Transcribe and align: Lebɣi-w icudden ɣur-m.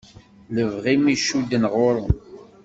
Lebɣi-w 0.55 1.05
icudden 1.15 1.63
ɣur-m. 1.73 2.07